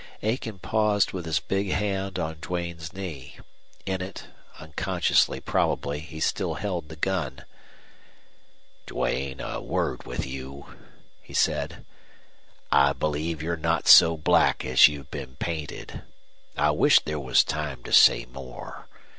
[0.23, 3.37] Aiken paused with his big hand on Duane's knee.
[3.85, 4.25] In it,
[4.57, 7.45] unconsciously probably, he still held the gun.
[8.87, 10.75] "Duane, a word with you,"
[11.21, 11.85] he said.
[12.71, 16.01] "I believe you're not so black as you've been painted.
[16.57, 18.87] I wish there was time to say more.